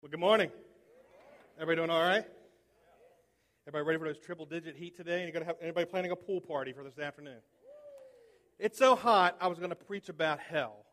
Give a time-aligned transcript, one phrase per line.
[0.00, 0.52] Well, good morning.
[1.56, 2.24] Everybody doing all right?
[3.66, 5.26] Everybody ready for those triple digit heat today?
[5.26, 7.40] You gonna have anybody planning a pool party for this afternoon?
[8.60, 9.36] It's so hot.
[9.40, 10.86] I was going to preach about hell.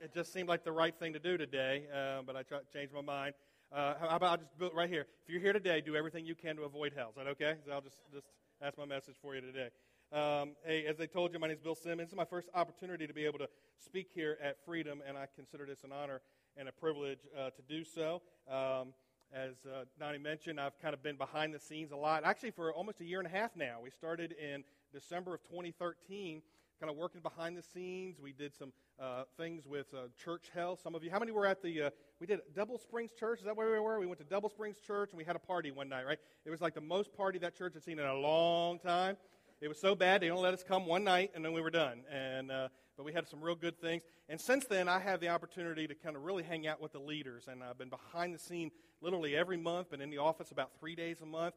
[0.00, 2.94] It just seemed like the right thing to do today, uh, but I tried, changed
[2.94, 3.34] my mind.
[3.72, 5.06] Uh, how about I just build right here?
[5.24, 7.08] If you're here today, do everything you can to avoid hell.
[7.08, 7.56] Is that okay?
[7.66, 8.28] So I'll just just
[8.60, 9.70] that's my message for you today.
[10.12, 12.06] Um, hey, as I told you, my name is Bill Simmons.
[12.06, 13.48] This is my first opportunity to be able to
[13.84, 16.20] speak here at Freedom, and I consider this an honor
[16.56, 18.22] and a privilege uh, to do so.
[18.50, 18.94] Um,
[19.32, 22.24] as uh, Donnie mentioned, I've kind of been behind the scenes a lot.
[22.24, 23.78] Actually, for almost a year and a half now.
[23.82, 24.62] We started in
[24.92, 26.42] December of 2013,
[26.78, 28.20] kind of working behind the scenes.
[28.20, 30.80] We did some uh, things with uh, church health.
[30.82, 31.90] Some of you, how many were at the, uh,
[32.20, 33.38] we did Double Springs Church?
[33.38, 33.98] Is that where we were?
[33.98, 36.18] We went to Double Springs Church and we had a party one night, right?
[36.44, 39.16] It was like the most party that church had seen in a long time.
[39.62, 41.70] It was so bad, they only let us come one night and then we were
[41.70, 42.02] done.
[42.10, 42.68] And, uh,
[43.02, 44.04] but we had some real good things.
[44.28, 47.00] And since then, I have the opportunity to kind of really hang out with the
[47.00, 47.48] leaders.
[47.48, 48.70] And I've been behind the scene
[49.00, 51.54] literally every month, been in the office about three days a month.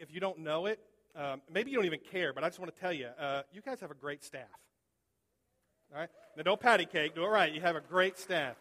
[0.00, 0.80] If you don't know it,
[1.14, 3.60] um, maybe you don't even care, but I just want to tell you, uh, you
[3.60, 4.48] guys have a great staff.
[5.92, 6.08] All right?
[6.34, 7.14] Now, don't patty cake.
[7.14, 7.52] Do it right.
[7.52, 8.56] You have a great staff.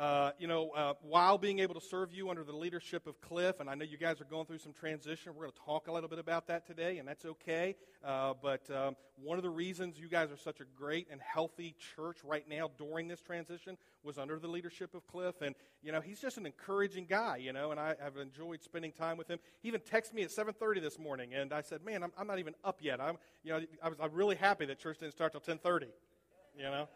[0.00, 3.60] Uh, you know, uh, while being able to serve you under the leadership of Cliff,
[3.60, 5.34] and I know you guys are going through some transition.
[5.34, 7.76] We're going to talk a little bit about that today, and that's okay.
[8.02, 11.74] Uh, but um, one of the reasons you guys are such a great and healthy
[11.94, 15.34] church right now during this transition was under the leadership of Cliff.
[15.42, 18.92] And, you know, he's just an encouraging guy, you know, and I have enjoyed spending
[18.92, 19.38] time with him.
[19.60, 22.38] He even texted me at 7.30 this morning, and I said, man, I'm, I'm not
[22.38, 23.02] even up yet.
[23.02, 25.88] I'm, you know, I was I'm really happy that church didn't start till 10.30,
[26.56, 26.88] you know,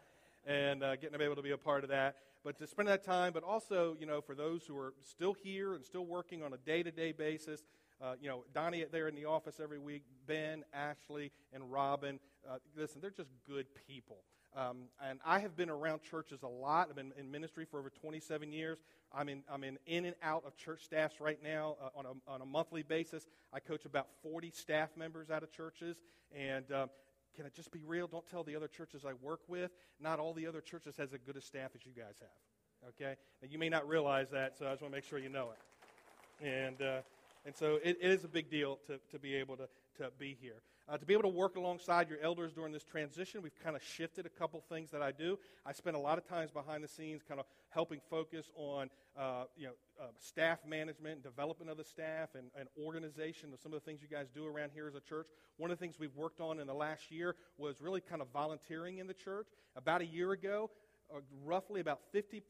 [0.47, 2.15] and uh, getting to be able to be a part of that
[2.45, 5.73] but to spend that time, but also, you know, for those who are still here
[5.73, 7.63] and still working on a day to day basis,
[7.99, 12.19] uh, you know, Donnie there in the office every week, Ben, Ashley, and Robin.
[12.47, 14.17] Uh, listen, they're just good people.
[14.55, 16.87] Um, and I have been around churches a lot.
[16.89, 18.77] I've been in ministry for over 27 years.
[19.11, 22.31] I'm in, I'm in, in and out of church staffs right now uh, on, a,
[22.31, 23.25] on a monthly basis.
[23.51, 25.97] I coach about 40 staff members out of churches.
[26.33, 26.89] And um,
[27.35, 28.07] can I just be real?
[28.07, 29.71] Don't tell the other churches I work with.
[29.99, 32.89] Not all the other churches has as good a staff as you guys have.
[32.89, 33.15] Okay?
[33.41, 35.51] Now, you may not realize that, so I just want to make sure you know
[35.51, 36.45] it.
[36.45, 37.01] And, uh,
[37.45, 40.37] and so it, it is a big deal to, to be able to, to be
[40.39, 40.61] here.
[40.87, 43.81] Uh, to be able to work alongside your elders during this transition, we've kind of
[43.81, 45.39] shifted a couple things that I do.
[45.65, 49.45] I spend a lot of times behind the scenes kind of helping focus on uh,
[49.57, 53.79] you know, uh, staff management, development of the staff, and, and organization of some of
[53.79, 55.27] the things you guys do around here as a church.
[55.57, 58.27] One of the things we've worked on in the last year was really kind of
[58.31, 59.47] volunteering in the church.
[59.75, 60.69] About a year ago,
[61.13, 62.41] uh, roughly about 50%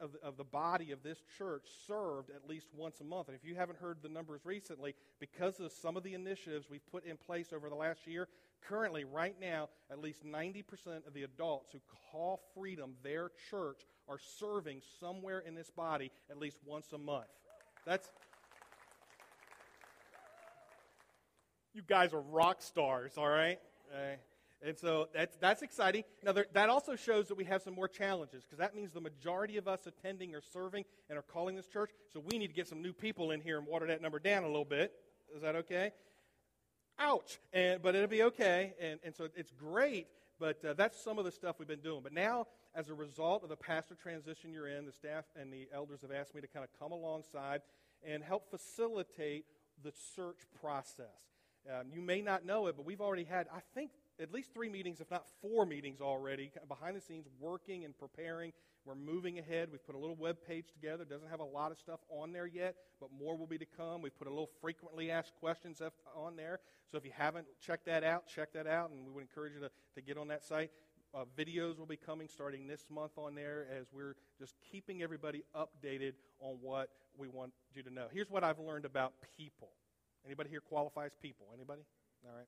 [0.00, 3.28] of the, of the body of this church served at least once a month.
[3.28, 6.86] And if you haven't heard the numbers recently, because of some of the initiatives we've
[6.90, 8.28] put in place over the last year,
[8.68, 10.64] currently, right now, at least 90%
[11.06, 11.80] of the adults who
[12.10, 17.26] call Freedom their church are serving somewhere in this body at least once a month.
[17.86, 18.08] That's.
[21.74, 23.58] You guys are rock stars, all right?
[23.92, 24.14] Uh,
[24.64, 26.04] and so that's, that's exciting.
[26.24, 29.00] Now, there, that also shows that we have some more challenges because that means the
[29.00, 31.90] majority of us attending are serving and are calling this church.
[32.12, 34.42] So we need to get some new people in here and water that number down
[34.42, 34.92] a little bit.
[35.36, 35.92] Is that okay?
[36.98, 37.40] Ouch.
[37.52, 38.72] And, but it'll be okay.
[38.80, 40.06] And, and so it's great,
[40.40, 42.00] but uh, that's some of the stuff we've been doing.
[42.02, 45.68] But now, as a result of the pastor transition you're in, the staff and the
[45.74, 47.60] elders have asked me to kind of come alongside
[48.06, 49.44] and help facilitate
[49.82, 51.06] the search process.
[51.68, 54.68] Um, you may not know it, but we've already had, I think, at least three
[54.68, 58.52] meetings, if not four meetings already, behind the scenes, working and preparing.
[58.84, 59.68] We're moving ahead.
[59.72, 61.04] We've put a little web page together.
[61.04, 63.64] It doesn't have a lot of stuff on there yet, but more will be to
[63.64, 64.02] come.
[64.02, 65.80] We've put a little frequently asked questions
[66.14, 66.60] on there.
[66.90, 69.60] So if you haven't checked that out, check that out, and we would encourage you
[69.60, 70.70] to, to get on that site.
[71.14, 75.44] Uh, videos will be coming starting this month on there as we're just keeping everybody
[75.56, 78.06] updated on what we want you to know.
[78.12, 79.70] Here's what I've learned about people.
[80.26, 81.46] Anybody here qualifies people?
[81.54, 81.82] Anybody?
[82.26, 82.46] All right.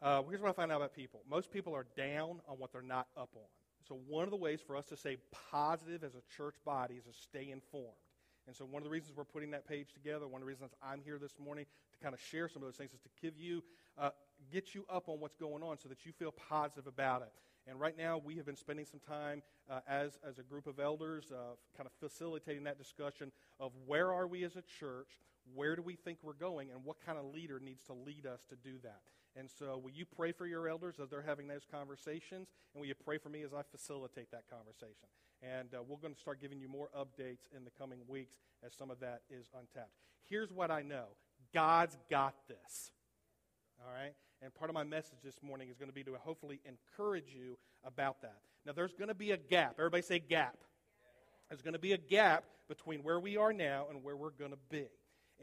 [0.00, 2.82] Uh, here's what I find out about people most people are down on what they're
[2.82, 3.48] not up on.
[3.88, 5.16] So, one of the ways for us to stay
[5.50, 7.96] positive as a church body is to stay informed.
[8.46, 10.70] And so, one of the reasons we're putting that page together, one of the reasons
[10.82, 13.38] I'm here this morning to kind of share some of those things is to give
[13.38, 13.62] you,
[13.96, 14.10] uh,
[14.52, 17.32] get you up on what's going on so that you feel positive about it.
[17.66, 20.78] And right now, we have been spending some time uh, as, as a group of
[20.78, 25.08] elders, uh, kind of facilitating that discussion of where are we as a church,
[25.54, 28.44] where do we think we're going, and what kind of leader needs to lead us
[28.50, 29.00] to do that.
[29.36, 32.48] And so, will you pray for your elders as they're having those conversations?
[32.74, 35.08] And will you pray for me as I facilitate that conversation?
[35.42, 38.36] And uh, we're going to start giving you more updates in the coming weeks
[38.66, 39.92] as some of that is untapped.
[40.28, 41.06] Here's what I know
[41.54, 42.92] God's got this.
[43.80, 44.14] All right?
[44.42, 47.58] And part of my message this morning is going to be to hopefully encourage you
[47.84, 48.38] about that.
[48.66, 49.74] Now, there's going to be a gap.
[49.78, 50.56] Everybody say gap.
[51.48, 54.50] There's going to be a gap between where we are now and where we're going
[54.50, 54.86] to be.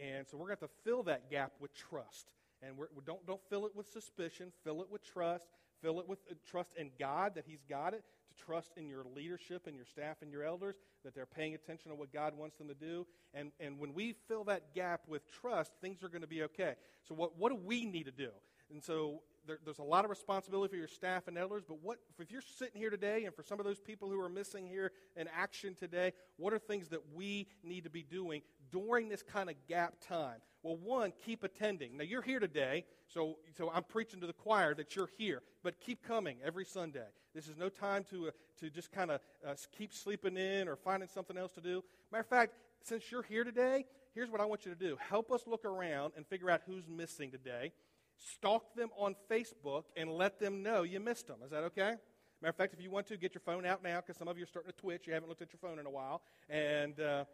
[0.02, 2.28] And so we're going to have to fill that gap with trust.
[2.66, 5.48] And we're, we don't, don't fill it with suspicion, fill it with trust.
[5.82, 9.06] Fill it with uh, trust in God that He's got it, to trust in your
[9.16, 12.58] leadership and your staff and your elders, that they're paying attention to what God wants
[12.58, 13.06] them to do.
[13.34, 16.76] And, and when we fill that gap with trust, things are going to be okay.
[17.08, 18.30] So, what, what do we need to do?
[18.72, 21.98] And so, there, there's a lot of responsibility for your staff and elders, but what
[22.20, 24.92] if you're sitting here today, and for some of those people who are missing here
[25.16, 29.50] in action today, what are things that we need to be doing during this kind
[29.50, 30.40] of gap time?
[30.64, 31.98] Well, one, keep attending.
[31.98, 35.80] Now, you're here today, so, so I'm preaching to the choir that you're here, but
[35.80, 37.06] keep coming every Sunday.
[37.36, 38.32] This is no time to, uh,
[38.62, 41.84] to just kind of uh, keep sleeping in or finding something else to do.
[42.12, 45.32] Matter of fact, since you're here today, here's what I want you to do help
[45.32, 47.72] us look around and figure out who's missing today.
[48.18, 51.38] Stalk them on Facebook and let them know you missed them.
[51.44, 51.96] Is that okay?
[52.42, 54.38] Matter of fact, if you want to, get your phone out now because some of
[54.38, 55.08] you are starting to twitch.
[55.08, 56.22] You haven't looked at your phone in a while.
[56.50, 57.00] And.
[57.00, 57.26] Uh,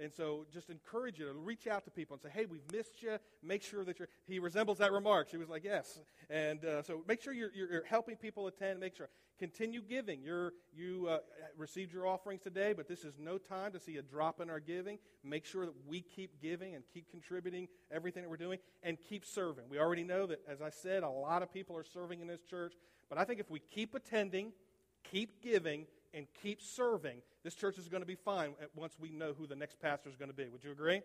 [0.00, 3.02] and so just encourage you to reach out to people and say, hey, we've missed
[3.02, 3.18] you.
[3.42, 5.28] Make sure that you're, he resembles that remark.
[5.30, 6.00] She was like, yes.
[6.30, 8.80] And uh, so make sure you're, you're, helping people attend.
[8.80, 9.08] Make sure.
[9.38, 10.20] Continue giving.
[10.22, 11.18] You're, you uh,
[11.56, 14.60] received your offerings today, but this is no time to see a drop in our
[14.60, 14.98] giving.
[15.22, 19.24] Make sure that we keep giving and keep contributing everything that we're doing and keep
[19.24, 19.64] serving.
[19.68, 22.42] We already know that, as I said, a lot of people are serving in this
[22.42, 22.74] church.
[23.08, 24.52] But I think if we keep attending,
[25.04, 29.32] keep giving, and keep serving, this church is going to be fine once we know
[29.32, 30.48] who the next pastor is going to be.
[30.48, 31.02] Would you agree?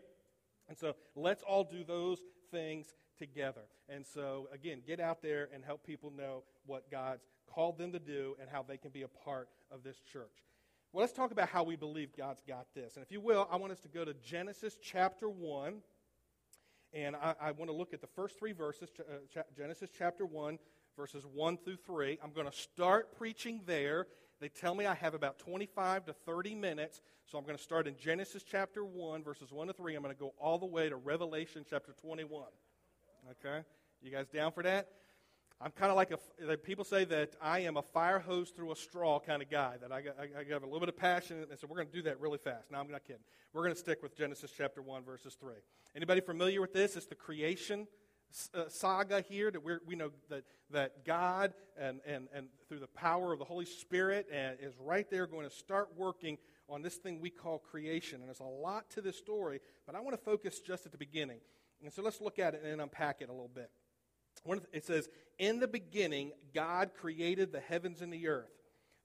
[0.69, 2.19] And so let's all do those
[2.51, 3.63] things together.
[3.89, 7.23] And so, again, get out there and help people know what God's
[7.53, 10.43] called them to do and how they can be a part of this church.
[10.91, 12.95] Well, let's talk about how we believe God's got this.
[12.95, 15.81] And if you will, I want us to go to Genesis chapter 1.
[16.93, 20.59] And I, I want to look at the first three verses, uh, Genesis chapter 1,
[20.95, 22.19] verses 1 through 3.
[22.23, 24.05] I'm going to start preaching there
[24.43, 27.87] they tell me I have about 25 to 30 minutes, so I'm going to start
[27.87, 29.95] in Genesis chapter 1, verses 1 to 3.
[29.95, 32.43] I'm going to go all the way to Revelation chapter 21.
[33.31, 33.65] Okay?
[34.01, 34.89] You guys down for that?
[35.61, 38.75] I'm kind of like a, people say that I am a fire hose through a
[38.75, 41.57] straw kind of guy, that I, I, I have a little bit of passion, and
[41.57, 42.69] so we're going to do that really fast.
[42.69, 43.23] No, I'm not kidding.
[43.53, 45.53] We're going to stick with Genesis chapter 1, verses 3.
[45.95, 46.97] Anybody familiar with this?
[46.97, 47.87] It's the creation
[48.53, 53.33] uh, saga here that we know that, that God and, and, and through the power
[53.33, 56.37] of the Holy Spirit and is right there going to start working
[56.69, 58.19] on this thing we call creation.
[58.19, 60.97] And there's a lot to this story, but I want to focus just at the
[60.97, 61.39] beginning.
[61.83, 63.69] And so let's look at it and unpack it a little bit.
[64.71, 68.51] It says, In the beginning, God created the heavens and the earth.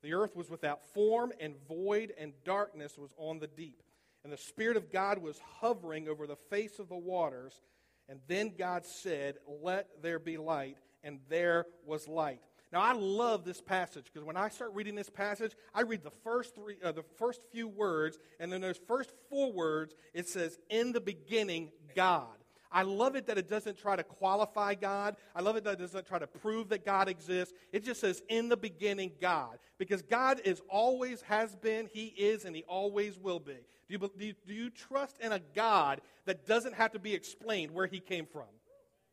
[0.03, 3.83] The earth was without form and void, and darkness was on the deep.
[4.25, 7.61] And the Spirit of God was hovering over the face of the waters.
[8.09, 12.41] And then God said, Let there be light, and there was light.
[12.73, 16.11] Now I love this passage because when I start reading this passage, I read the
[16.23, 20.59] first three, uh, the first few words, and then those first four words it says,
[20.69, 22.37] "In the beginning, God."
[22.71, 25.17] I love it that it doesn't try to qualify God.
[25.35, 27.55] I love it that it doesn't try to prove that God exists.
[27.73, 32.45] It just says, "In the beginning, God," because God is always has been, He is,
[32.45, 33.57] and He always will be.
[33.89, 37.15] Do you, do you, do you trust in a God that doesn't have to be
[37.15, 38.45] explained where he came from?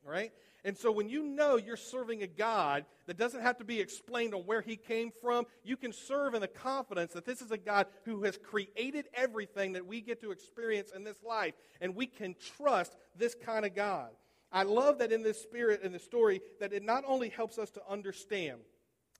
[0.04, 0.34] Right?
[0.66, 4.34] And so when you know you're serving a God that doesn't have to be explained
[4.34, 7.58] on where he came from, you can serve in the confidence that this is a
[7.58, 11.54] God who has created everything that we get to experience in this life.
[11.82, 14.10] And we can trust this kind of God.
[14.52, 17.70] I love that in this spirit, in the story, that it not only helps us
[17.72, 18.58] to understand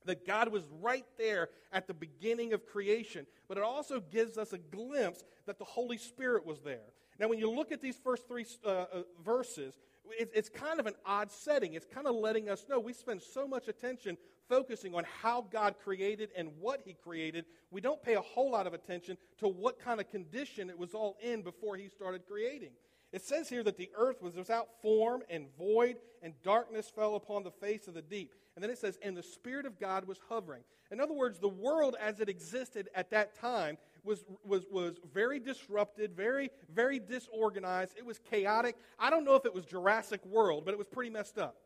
[0.06, 4.52] that God was right there at the beginning of creation, but it also gives us
[4.52, 6.94] a glimpse that the Holy Spirit was there.
[7.20, 8.86] Now, when you look at these first three uh, uh,
[9.24, 9.74] verses,
[10.12, 11.74] it, it's kind of an odd setting.
[11.74, 15.76] It's kind of letting us know we spend so much attention focusing on how God
[15.84, 17.46] created and what He created.
[17.72, 20.94] We don't pay a whole lot of attention to what kind of condition it was
[20.94, 22.72] all in before He started creating.
[23.12, 27.44] It says here that the earth was without form and void, and darkness fell upon
[27.44, 28.34] the face of the deep.
[28.56, 30.64] And then it says, and the Spirit of God was hovering.
[30.92, 35.40] In other words, the world as it existed at that time was, was, was very
[35.40, 37.94] disrupted, very, very disorganized.
[37.98, 38.76] It was chaotic.
[39.00, 41.58] I don't know if it was Jurassic World, but it was pretty messed up.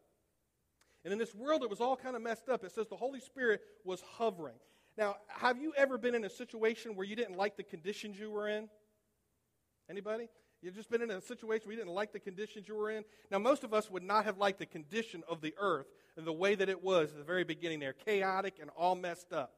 [1.04, 2.64] And in this world, it was all kind of messed up.
[2.64, 4.56] It says the Holy Spirit was hovering.
[4.98, 8.32] Now, have you ever been in a situation where you didn't like the conditions you
[8.32, 8.68] were in?
[9.90, 10.30] Anybody?
[10.62, 13.06] You've just been in a situation where you didn't like the conditions you were in.
[13.32, 16.34] Now, most of us would not have liked the condition of the earth and the
[16.34, 19.54] way that it was at the very beginning there, chaotic and all messed up.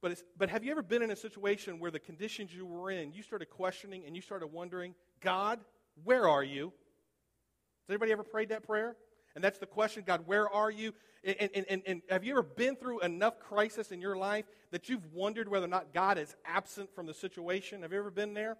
[0.00, 3.12] But, but have you ever been in a situation where the conditions you were in,
[3.12, 5.60] you started questioning and you started wondering, God,
[6.04, 6.66] where are you?
[6.66, 8.96] Has anybody ever prayed that prayer?
[9.34, 10.92] And that's the question God, where are you?
[11.24, 14.88] And, and, and, and, have you ever been through enough crisis in your life that
[14.88, 17.82] you've wondered whether or not God is absent from the situation?
[17.82, 18.56] Have you ever been there?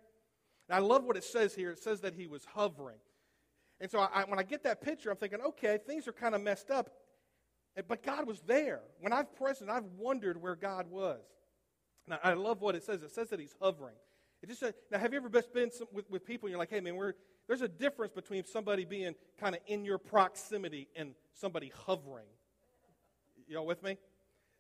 [0.69, 1.71] And I love what it says here.
[1.71, 2.99] It says that he was hovering.
[3.81, 6.43] And so I, when I get that picture, I'm thinking, okay, things are kind of
[6.43, 6.91] messed up.
[7.87, 8.81] But God was there.
[9.01, 11.21] When I've present, I've wondered where God was.
[12.09, 13.03] Now, I love what it says.
[13.03, 13.95] It says that he's hovering.
[14.43, 16.71] It just says, now, have you ever been some, with, with people and you're like,
[16.71, 17.15] hey, man, we're,
[17.47, 22.27] there's a difference between somebody being kind of in your proximity and somebody hovering.
[23.49, 23.99] Y'all with me?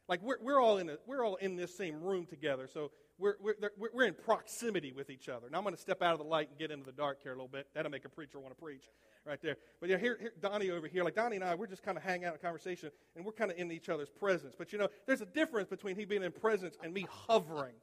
[0.08, 3.34] Like, we're, we're, all in a, we're all in this same room together, so we're,
[3.40, 3.54] we're,
[3.92, 5.48] we're in proximity with each other.
[5.50, 7.32] Now, I'm going to step out of the light and get into the dark here
[7.32, 7.66] a little bit.
[7.74, 8.84] That'll make a preacher want to preach
[9.28, 9.56] right there.
[9.80, 12.02] But yeah, here, here, Donnie over here, like Donnie and I, we're just kind of
[12.02, 14.54] hanging out in conversation, and we're kind of in each other's presence.
[14.56, 17.74] But you know, there's a difference between he being in presence and me hovering.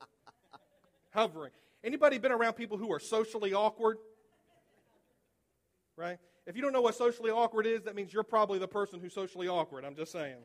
[1.14, 1.52] hovering.
[1.84, 3.98] Anybody been around people who are socially awkward?
[5.96, 6.18] Right?
[6.48, 9.14] If you don't know what socially awkward is, that means you're probably the person who's
[9.14, 9.86] socially awkward.
[9.86, 10.38] I'm just saying.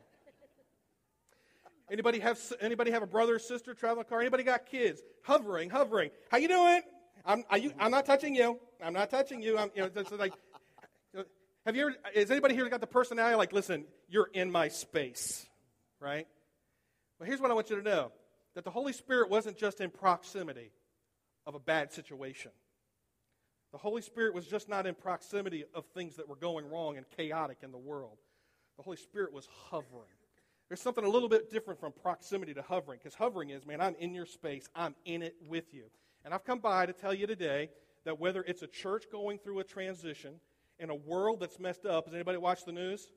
[1.91, 4.21] Anybody have anybody have a brother or sister traveling car?
[4.21, 5.01] Anybody got kids?
[5.23, 6.11] Hovering, hovering.
[6.29, 6.81] How you doing?
[7.25, 8.59] I'm, you, I'm not touching you.
[8.81, 9.57] I'm not touching you.
[9.57, 10.33] I'm, you know, it's like
[11.65, 15.45] have you ever, is anybody here got the personality like, listen, you're in my space,
[15.99, 16.27] right?
[17.19, 18.11] Well, here's what I want you to know
[18.55, 20.71] that the Holy Spirit wasn't just in proximity
[21.45, 22.51] of a bad situation.
[23.71, 27.05] The Holy Spirit was just not in proximity of things that were going wrong and
[27.15, 28.17] chaotic in the world.
[28.77, 30.09] The Holy Spirit was hovering.
[30.67, 33.95] There's something a little bit different from proximity to hovering, because hovering is, man, I'm
[33.95, 35.83] in your space, I'm in it with you.
[36.25, 37.69] And I've come by to tell you today
[38.05, 40.39] that whether it's a church going through a transition,
[40.81, 42.05] in a world that's messed up.
[42.05, 43.07] Has anybody watched the news?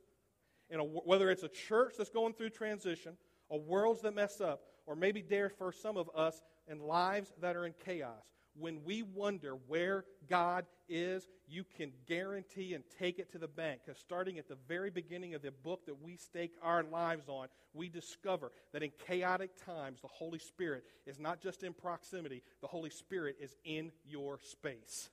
[0.71, 3.16] In a, whether it's a church that's going through transition,
[3.50, 7.56] a world's that mess up, or maybe dare for some of us in lives that
[7.56, 8.23] are in chaos.
[8.56, 13.80] When we wonder where God is, you can guarantee and take it to the bank.
[13.85, 17.49] Because starting at the very beginning of the book that we stake our lives on,
[17.73, 22.68] we discover that in chaotic times, the Holy Spirit is not just in proximity, the
[22.68, 25.09] Holy Spirit is in your space.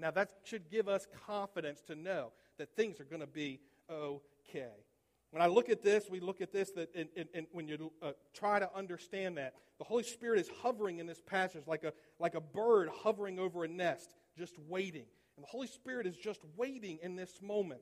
[0.00, 4.72] Now, that should give us confidence to know that things are going to be okay.
[5.30, 6.88] When I look at this, we look at this, that
[7.52, 11.62] when you uh, try to understand that, the Holy Spirit is hovering in this passage
[11.66, 15.06] like a, like a bird hovering over a nest, just waiting.
[15.36, 17.80] And the Holy Spirit is just waiting in this moment.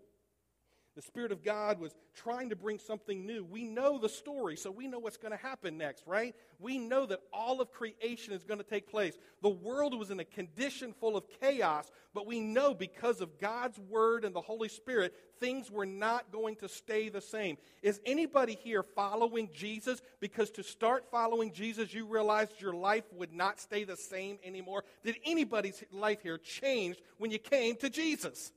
[0.99, 3.45] The Spirit of God was trying to bring something new.
[3.45, 6.35] We know the story, so we know what's going to happen next, right?
[6.59, 9.17] We know that all of creation is going to take place.
[9.40, 13.78] The world was in a condition full of chaos, but we know because of God's
[13.78, 17.59] Word and the Holy Spirit, things were not going to stay the same.
[17.81, 23.33] Is anybody here following Jesus because to start following Jesus, you realized your life would
[23.33, 24.83] not stay the same anymore?
[25.05, 28.50] Did anybody's life here change when you came to Jesus?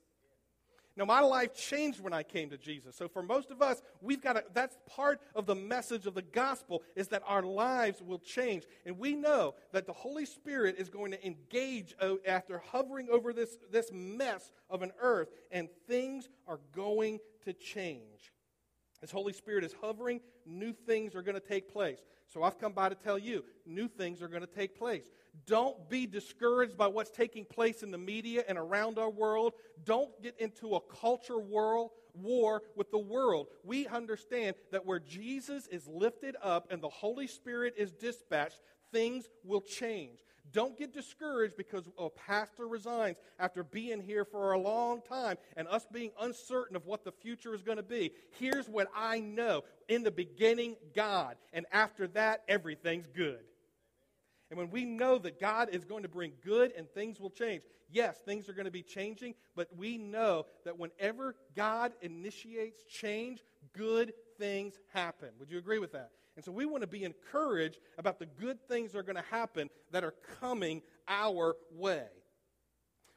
[0.98, 2.96] Now, my life changed when I came to Jesus.
[2.96, 6.22] So, for most of us, we've got to, that's part of the message of the
[6.22, 8.66] gospel is that our lives will change.
[8.86, 11.96] And we know that the Holy Spirit is going to engage
[12.28, 18.31] after hovering over this, this mess of an earth, and things are going to change.
[19.04, 22.00] As Holy Spirit is hovering, new things are going to take place.
[22.28, 25.06] So I've come by to tell you, new things are going to take place.
[25.46, 29.54] Don't be discouraged by what's taking place in the media and around our world.
[29.86, 33.48] Don't get into a culture world, war with the world.
[33.64, 38.60] We understand that where Jesus is lifted up and the Holy Spirit is dispatched,
[38.92, 40.20] things will change.
[40.52, 45.68] Don't get discouraged because a pastor resigns after being here for a long time and
[45.68, 48.12] us being uncertain of what the future is going to be.
[48.40, 53.40] Here's what I know in the beginning, God, and after that, everything's good.
[54.50, 57.64] And when we know that God is going to bring good and things will change,
[57.90, 63.42] yes, things are going to be changing, but we know that whenever God initiates change,
[63.74, 65.30] good things happen.
[65.40, 66.12] Would you agree with that?
[66.36, 69.30] And so we want to be encouraged about the good things that are going to
[69.30, 72.08] happen that are coming our way.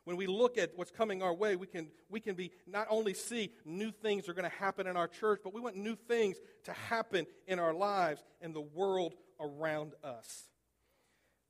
[0.05, 3.15] When we look at what's coming our way, we can, we can be not only
[3.15, 6.37] see new things are going to happen in our church, but we want new things
[6.65, 10.45] to happen in our lives and the world around us.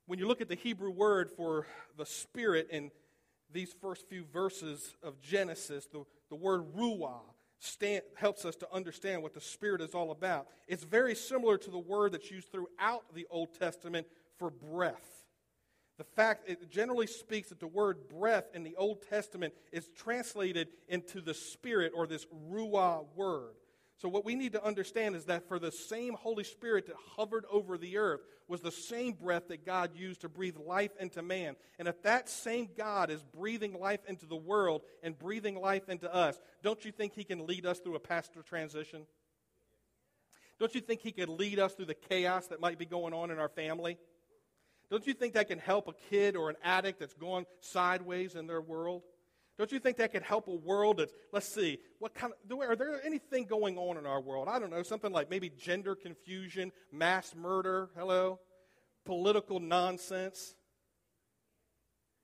[0.05, 1.65] When you look at the Hebrew word for
[1.97, 2.91] the Spirit in
[3.51, 7.21] these first few verses of Genesis, the, the word ruah
[7.59, 10.47] stand, helps us to understand what the Spirit is all about.
[10.67, 14.07] It's very similar to the word that's used throughout the Old Testament
[14.37, 15.23] for breath.
[15.97, 20.67] The fact, it generally speaks that the word breath in the Old Testament is translated
[20.89, 23.53] into the Spirit or this ruah word.
[23.97, 27.45] So, what we need to understand is that for the same Holy Spirit that hovered
[27.49, 31.55] over the earth was the same breath that God used to breathe life into man.
[31.79, 36.13] And if that same God is breathing life into the world and breathing life into
[36.13, 39.07] us, don't you think He can lead us through a pastor transition?
[40.59, 43.31] Don't you think He could lead us through the chaos that might be going on
[43.31, 43.97] in our family?
[44.89, 48.45] Don't you think that can help a kid or an addict that's gone sideways in
[48.45, 49.01] their world?
[49.57, 52.75] Don't you think that could help a world that's, let's see, what kind of, are
[52.75, 54.47] there anything going on in our world?
[54.49, 58.39] I don't know, something like maybe gender confusion, mass murder, hello,
[59.05, 60.55] political nonsense.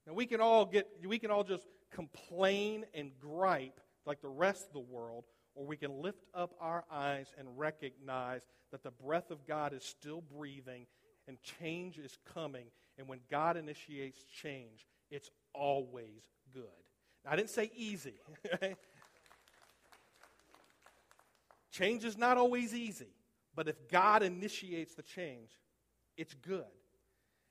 [0.06, 4.68] Now we can all get, we can all just complain and gripe like the rest
[4.68, 9.32] of the world, or we can lift up our eyes and recognize that the breath
[9.32, 10.86] of God is still breathing
[11.28, 12.66] and change is coming.
[12.98, 16.24] And when God initiates change, it's always
[16.54, 16.66] good.
[17.26, 18.16] I didn't say easy.
[21.72, 23.14] change is not always easy,
[23.56, 25.52] but if God initiates the change,
[26.18, 26.66] it's good.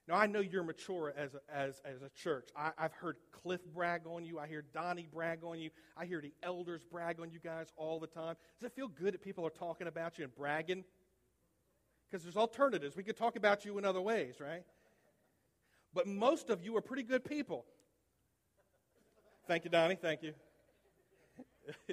[0.08, 2.48] Now, I know you're mature as a, as, as a church.
[2.56, 4.40] I, have heard Cliff brag on you.
[4.40, 5.70] I hear Donnie brag on you.
[5.96, 8.34] I hear the elders brag on you guys all the time.
[8.58, 10.84] Does it feel good that people are talking about you and bragging?
[12.10, 12.96] Because there's alternatives.
[12.96, 14.64] We could talk about you in other ways, right?
[15.94, 17.64] But most of you are pretty good people.
[19.50, 19.96] Thank you, Donnie.
[19.96, 20.32] Thank you.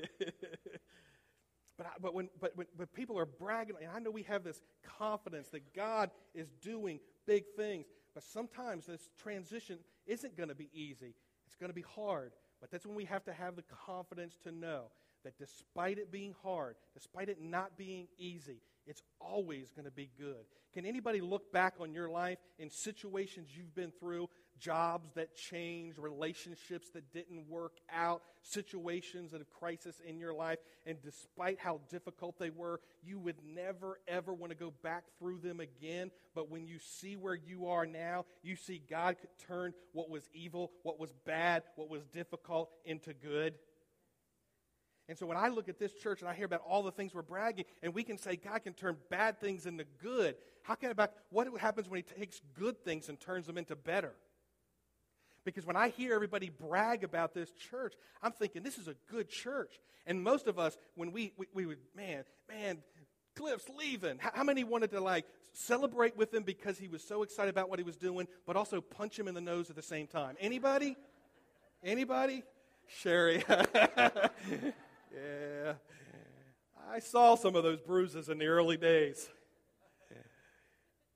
[1.75, 4.43] but, I, but, when, but when, when people are bragging, and I know we have
[4.43, 4.61] this
[4.99, 10.69] confidence that God is doing big things, but sometimes this transition isn't going to be
[10.71, 11.15] easy.
[11.47, 12.33] It's going to be hard.
[12.61, 14.91] But that's when we have to have the confidence to know
[15.23, 20.11] that despite it being hard, despite it not being easy, it's always going to be
[20.19, 20.45] good.
[20.73, 25.97] Can anybody look back on your life in situations you've been through, jobs that changed,
[25.97, 31.79] relationships that didn't work out, situations that of crisis in your life, and despite how
[31.89, 36.11] difficult they were, you would never ever want to go back through them again.
[36.35, 40.29] But when you see where you are now, you see God could turn what was
[40.33, 43.55] evil, what was bad, what was difficult into good.
[45.09, 47.13] And so when I look at this church and I hear about all the things
[47.13, 50.91] we're bragging, and we can say God can turn bad things into good, how can
[50.91, 54.13] about what happens when He takes good things and turns them into better?
[55.47, 59.29] Because when I hear everybody brag about this church, I'm thinking this is a good
[59.29, 59.79] church.
[60.05, 62.79] And most of us, when we we, we would, man, man,
[63.35, 64.17] Cliff's leaving.
[64.19, 67.69] How, how many wanted to like celebrate with him because he was so excited about
[67.69, 70.35] what he was doing, but also punch him in the nose at the same time?
[70.39, 70.95] Anybody?
[71.83, 72.43] Anybody?
[72.87, 73.43] Sherry.
[75.13, 75.73] Yeah.
[76.91, 79.29] I saw some of those bruises in the early days.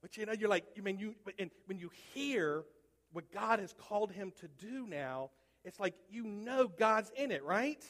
[0.01, 2.63] But you know, you're like, I mean, you, and when you hear
[3.11, 5.29] what God has called him to do now,
[5.63, 7.83] it's like you know God's in it, right?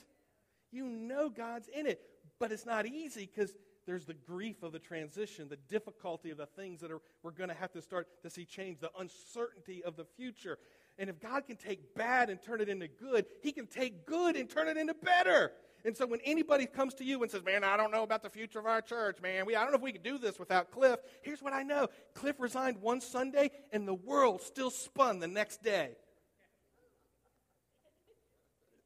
[0.72, 2.02] You know God's in it.
[2.40, 3.54] But it's not easy because
[3.86, 7.50] there's the grief of the transition, the difficulty of the things that are, we're going
[7.50, 10.58] to have to start to see change, the uncertainty of the future.
[10.98, 14.36] And if God can take bad and turn it into good, He can take good
[14.36, 15.52] and turn it into better.
[15.84, 18.30] And so when anybody comes to you and says, Man, I don't know about the
[18.30, 20.72] future of our church, man, we, I don't know if we could do this without
[20.72, 25.28] Cliff, here's what I know Cliff resigned one Sunday, and the world still spun the
[25.28, 25.91] next day.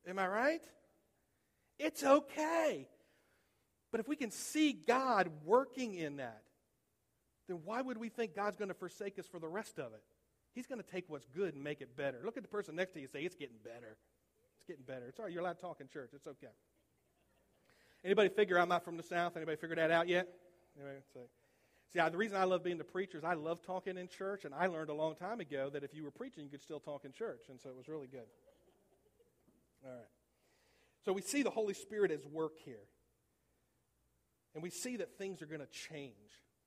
[0.07, 0.61] Am I right?
[1.79, 2.87] It's okay.
[3.91, 6.43] But if we can see God working in that,
[7.47, 10.03] then why would we think God's going to forsake us for the rest of it?
[10.53, 12.21] He's going to take what's good and make it better.
[12.23, 13.97] Look at the person next to you and say, It's getting better.
[14.57, 15.07] It's getting better.
[15.07, 15.33] It's all right.
[15.33, 16.11] You're allowed to talk in church.
[16.13, 16.47] It's okay.
[18.05, 19.35] Anybody figure I'm not from the South?
[19.35, 20.27] Anybody figure that out yet?
[20.77, 20.99] Anyway,
[21.91, 24.45] see, I, the reason I love being the preacher is I love talking in church,
[24.45, 26.79] and I learned a long time ago that if you were preaching, you could still
[26.79, 28.27] talk in church, and so it was really good.
[29.83, 30.05] All right.
[31.03, 32.85] So we see the Holy Spirit as work here.
[34.53, 36.13] And we see that things are going to change.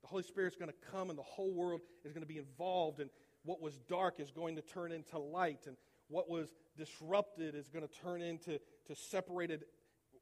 [0.01, 2.99] The Holy Spirit's going to come, and the whole world is going to be involved,
[2.99, 3.09] and
[3.43, 5.77] what was dark is going to turn into light, and
[6.09, 9.63] what was disrupted is going to turn into to separated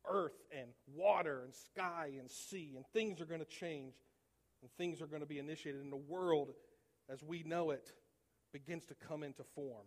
[0.09, 3.93] earth and water and sky and sea, and things are going to change,
[4.61, 6.53] and things are going to be initiated, and the world
[7.09, 7.91] as we know it
[8.51, 9.85] begins to come into form.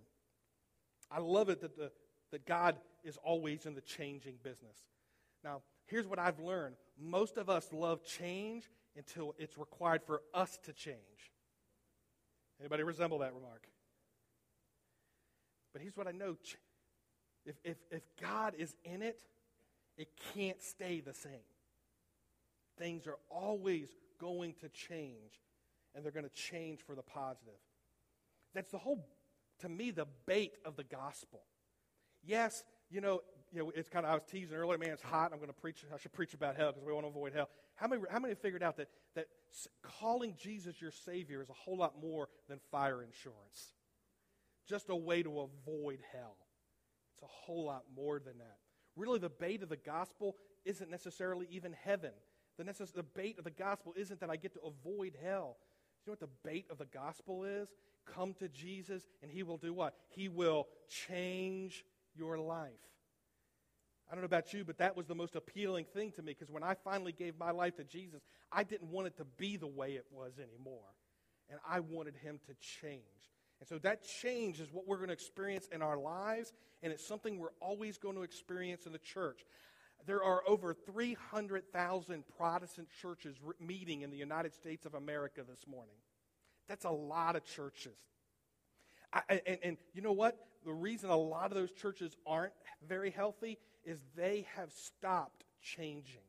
[1.10, 1.90] I love it that, the,
[2.30, 4.76] that God is always in the changing business.
[5.42, 10.58] Now, here's what I've learned most of us love change until it's required for us
[10.64, 10.96] to change.
[12.60, 13.66] Anybody resemble that remark?
[15.72, 16.36] But here's what I know
[17.46, 19.22] if, if, if God is in it,
[20.00, 21.44] it can't stay the same.
[22.78, 25.42] Things are always going to change,
[25.94, 27.60] and they're going to change for the positive.
[28.54, 29.06] That's the whole,
[29.60, 31.42] to me, the bait of the gospel.
[32.24, 33.20] Yes, you know,
[33.52, 35.32] you know, it's kind of, I was teasing earlier, man, it's hot.
[35.32, 37.50] I'm going to preach, I should preach about hell because we want to avoid hell.
[37.74, 39.26] How many, how many figured out that, that
[39.82, 43.74] calling Jesus your Savior is a whole lot more than fire insurance?
[44.66, 46.38] Just a way to avoid hell.
[47.12, 48.56] It's a whole lot more than that.
[48.96, 52.12] Really, the bait of the gospel isn't necessarily even heaven.
[52.58, 55.56] The, necess- the bait of the gospel isn't that I get to avoid hell.
[56.04, 57.68] You know what the bait of the gospel is?
[58.06, 59.94] Come to Jesus, and He will do what?
[60.08, 61.84] He will change
[62.16, 62.70] your life.
[64.10, 66.50] I don't know about you, but that was the most appealing thing to me because
[66.50, 69.68] when I finally gave my life to Jesus, I didn't want it to be the
[69.68, 70.88] way it was anymore.
[71.48, 73.04] And I wanted Him to change.
[73.60, 77.06] And so that change is what we're going to experience in our lives, and it's
[77.06, 79.44] something we're always going to experience in the church.
[80.06, 85.96] There are over 300,000 Protestant churches meeting in the United States of America this morning.
[86.68, 87.98] That's a lot of churches.
[89.12, 90.38] I, and, and you know what?
[90.64, 92.52] The reason a lot of those churches aren't
[92.86, 96.22] very healthy is they have stopped changing.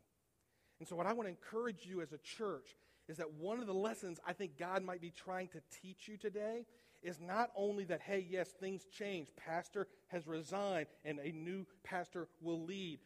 [0.80, 2.76] And so, what I want to encourage you as a church
[3.08, 6.17] is that one of the lessons I think God might be trying to teach you
[6.17, 6.65] today
[7.03, 9.29] is not only that, hey, yes, things change.
[9.35, 12.99] Pastor has resigned and a new pastor will lead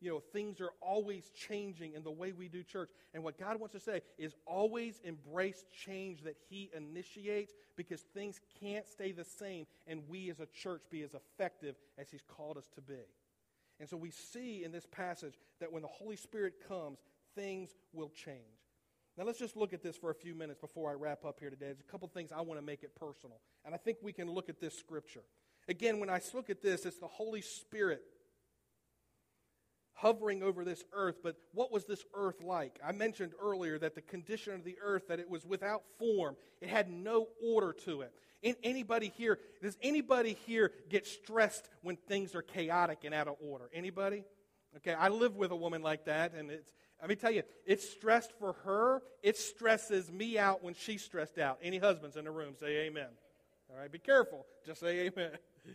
[0.00, 2.90] you know, things are always changing in the way we do church.
[3.12, 8.40] And what God wants to say is always embrace change that He initiates because things
[8.60, 12.56] can't stay the same and we as a church be as effective as He's called
[12.56, 12.94] us to be.
[13.80, 16.98] And so we see in this passage that when the Holy Spirit comes,
[17.34, 18.38] things will change.
[19.16, 21.50] Now let's just look at this for a few minutes before I wrap up here
[21.50, 21.66] today.
[21.66, 23.40] There's a couple things I want to make it personal.
[23.64, 25.22] And I think we can look at this scripture.
[25.68, 28.02] Again, when I look at this, it's the Holy Spirit
[29.94, 32.80] hovering over this earth, but what was this earth like?
[32.84, 36.68] I mentioned earlier that the condition of the earth, that it was without form, it
[36.68, 38.12] had no order to it.
[38.42, 43.36] In, anybody here, does anybody here get stressed when things are chaotic and out of
[43.40, 43.70] order?
[43.72, 44.24] Anybody?
[44.78, 47.88] Okay, I live with a woman like that, and it's, let me tell you, it's
[47.88, 49.02] stressed for her.
[49.22, 51.58] It stresses me out when she's stressed out.
[51.62, 53.08] Any husbands in the room, say amen.
[53.70, 54.46] All right, be careful.
[54.64, 55.32] Just say amen.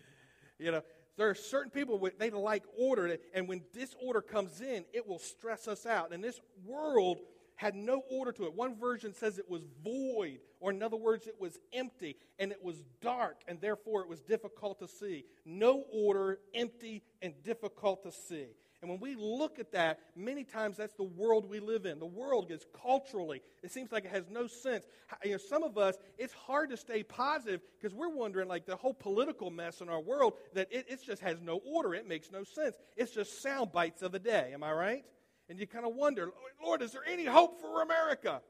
[0.60, 0.82] you know,
[1.17, 5.67] there are certain people they like order, and when disorder comes in, it will stress
[5.67, 6.13] us out.
[6.13, 7.19] And this world
[7.60, 8.53] had no order to it.
[8.53, 12.63] One version says it was void, or in other words, it was empty, and it
[12.63, 15.25] was dark, and therefore it was difficult to see.
[15.45, 18.47] No order, empty, and difficult to see.
[18.81, 21.99] And when we look at that, many times that's the world we live in.
[21.99, 24.85] The world is culturally, it seems like it has no sense.
[25.23, 28.77] You know, some of us, it's hard to stay positive because we're wondering, like, the
[28.77, 31.93] whole political mess in our world, that it, it just has no order.
[31.93, 32.77] It makes no sense.
[32.95, 34.51] It's just sound bites of the day.
[34.53, 35.03] Am I right?
[35.49, 36.29] And you kind of wonder,
[36.63, 38.41] Lord, is there any hope for America?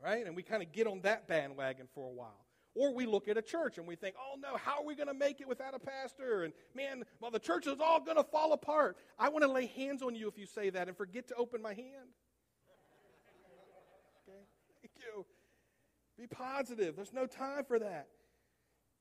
[0.00, 0.24] Right?
[0.24, 2.45] And we kind of get on that bandwagon for a while.
[2.76, 5.08] Or we look at a church and we think, oh no, how are we going
[5.08, 6.44] to make it without a pastor?
[6.44, 8.98] And man, well, the church is all going to fall apart.
[9.18, 11.62] I want to lay hands on you if you say that and forget to open
[11.62, 11.88] my hand.
[14.28, 14.40] Okay?
[14.82, 15.24] Thank you.
[16.18, 16.96] Be positive.
[16.96, 18.08] There's no time for that.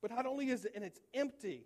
[0.02, 1.66] But not only is it, and it's empty.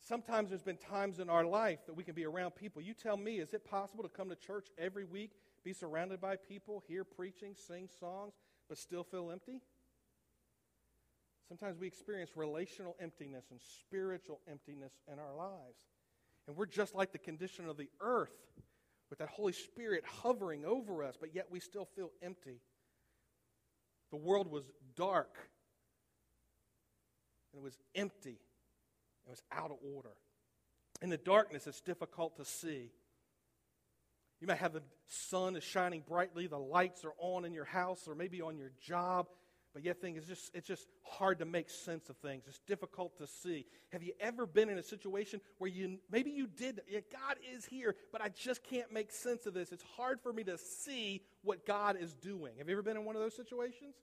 [0.00, 2.82] Sometimes there's been times in our life that we can be around people.
[2.82, 5.32] You tell me, is it possible to come to church every week,
[5.64, 8.34] be surrounded by people, hear preaching, sing songs,
[8.68, 9.60] but still feel empty?
[11.48, 15.78] Sometimes we experience relational emptiness and spiritual emptiness in our lives.
[16.46, 18.36] And we're just like the condition of the earth
[19.08, 22.60] with that Holy Spirit hovering over us, but yet we still feel empty.
[24.10, 24.64] The world was
[24.96, 25.36] dark,
[27.52, 28.38] and it was empty,
[29.26, 30.12] it was out of order.
[31.00, 32.90] In the darkness, it's difficult to see.
[34.40, 38.06] You might have the sun is shining brightly, the lights are on in your house
[38.06, 39.28] or maybe on your job,
[39.78, 42.42] but yet thing is just it's just hard to make sense of things.
[42.48, 43.64] It's difficult to see.
[43.92, 47.94] Have you ever been in a situation where you maybe you did God is here,
[48.10, 49.70] but I just can't make sense of this.
[49.70, 52.54] It's hard for me to see what God is doing.
[52.58, 53.94] Have you ever been in one of those situations?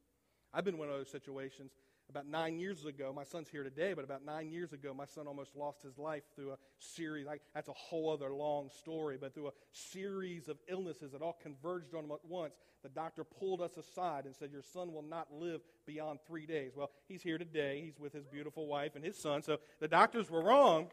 [0.53, 1.71] I've been in one of those situations
[2.09, 5.27] about nine years ago, my son's here today, but about nine years ago, my son
[5.27, 7.27] almost lost his life through a series.
[7.27, 11.37] I, that's a whole other long story, but through a series of illnesses that all
[11.41, 12.53] converged on him at once.
[12.83, 16.73] The doctor pulled us aside and said, Your son will not live beyond three days.
[16.75, 17.81] Well, he's here today.
[17.83, 19.41] He's with his beautiful wife and his son.
[19.41, 20.87] So the doctors were wrong.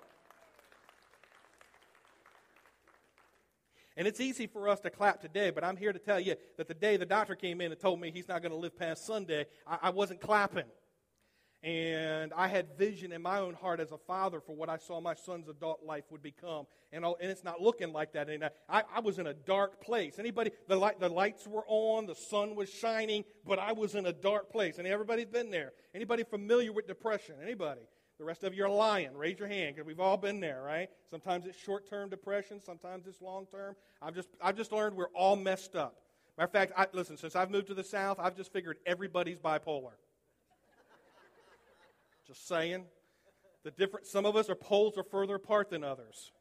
[3.96, 6.66] And it's easy for us to clap today, but I'm here to tell you that
[6.66, 9.05] the day the doctor came in and told me he's not going to live past
[9.05, 10.64] Sunday, I, I wasn't clapping.
[11.62, 15.01] And I had vision in my own heart as a father for what I saw
[15.01, 16.66] my son's adult life would become.
[16.92, 18.29] And, and it's not looking like that.
[18.29, 20.18] And I, I was in a dark place.
[20.18, 24.07] Anybody, the, light, the lights were on, the sun was shining, but I was in
[24.07, 24.79] a dark place.
[24.79, 25.72] And everybody's been there.
[25.94, 27.37] Anybody familiar with depression?
[27.40, 27.83] Anybody?
[28.18, 29.14] The rest of you are lying.
[29.14, 30.88] Raise your hand because we've all been there, right?
[31.11, 33.75] Sometimes it's short term depression, sometimes it's long term.
[34.01, 35.96] I've just, I've just learned we're all messed up.
[36.37, 39.38] Matter of fact, I, listen, since I've moved to the South, I've just figured everybody's
[39.38, 39.92] bipolar.
[42.26, 42.85] Just saying.
[43.64, 46.32] The different, some of us are poles are further apart than others.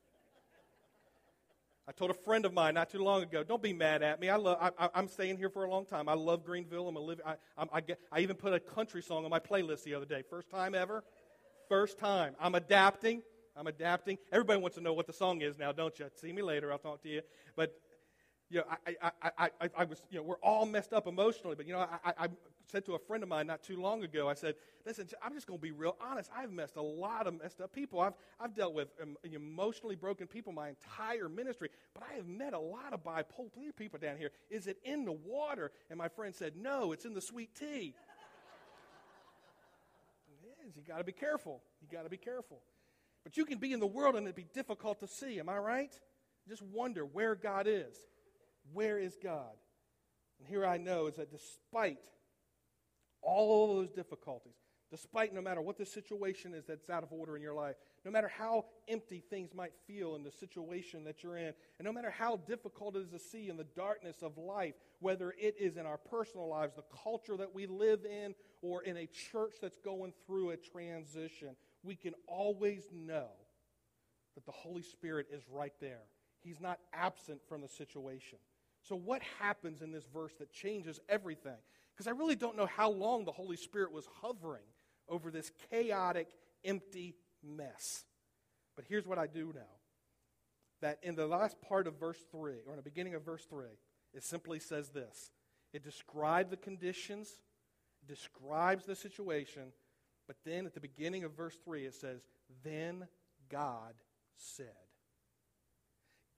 [1.88, 4.30] I told a friend of mine not too long ago, don't be mad at me.
[4.30, 6.08] I love, I, am staying here for a long time.
[6.08, 6.88] I love Greenville.
[6.88, 7.36] I'm a live, I,
[7.72, 10.24] I, get, I even put a country song on my playlist the other day.
[10.30, 11.04] First time ever.
[11.68, 12.36] First time.
[12.40, 13.24] I'm adapting.
[13.58, 14.18] I'm adapting.
[14.32, 16.06] Everybody wants to know what the song is now, don't you?
[16.16, 16.72] See me later.
[16.72, 17.22] I'll talk to you.
[17.56, 17.74] But
[18.52, 21.56] you know, I, I, I, I, I was, you know, we're all messed up emotionally.
[21.56, 22.28] But, you know, I, I
[22.68, 25.48] said to a friend of mine not too long ago, I said, listen, I'm just
[25.48, 26.30] going to be real honest.
[26.36, 28.02] I've messed a lot of messed up people.
[28.02, 32.54] I've, I've dealt with um, emotionally broken people my entire ministry, but I have met
[32.54, 34.32] a lot of bipolar people down here.
[34.50, 35.72] Is it in the water?
[35.90, 37.96] And my friend said, no, it's in the sweet tea.
[40.44, 40.76] it is.
[40.76, 41.62] You got to be careful.
[41.82, 42.60] You got to be careful.
[43.24, 45.40] But you can be in the world and it'd be difficult to see.
[45.40, 45.94] Am I right?
[46.50, 47.96] Just wonder where God is.
[48.74, 49.56] Where is God?
[50.40, 52.00] And here I know is that despite
[53.22, 54.56] all those difficulties,
[54.90, 58.12] despite no matter what the situation is that's out of order in your life, no
[58.12, 62.10] matter how empty things might feel in the situation that you're in, and no matter
[62.10, 65.86] how difficult it is to see in the darkness of life, whether it is in
[65.86, 70.14] our personal lives, the culture that we live in, or in a church that's going
[70.26, 73.30] through a transition, we can always know
[74.36, 76.04] that the Holy Spirit is right there.
[76.44, 78.40] He's not absent from the situation.
[78.84, 81.58] So, what happens in this verse that changes everything?
[81.94, 84.64] Because I really don't know how long the Holy Spirit was hovering
[85.08, 86.30] over this chaotic,
[86.64, 88.06] empty mess.
[88.76, 89.62] But here's what I do know
[90.82, 93.66] that in the last part of verse 3, or in the beginning of verse 3,
[94.14, 95.30] it simply says this
[95.74, 97.30] it describes the conditions,
[98.08, 99.74] describes the situation,
[100.28, 102.22] but then at the beginning of verse 3, it says,
[102.64, 103.08] Then
[103.50, 103.94] God
[104.38, 104.68] said.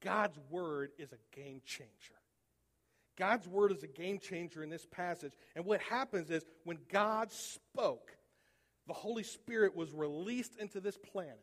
[0.01, 1.89] God's word is a game changer.
[3.17, 5.33] God's word is a game changer in this passage.
[5.55, 8.15] And what happens is when God spoke,
[8.87, 11.39] the Holy Spirit was released into this planet.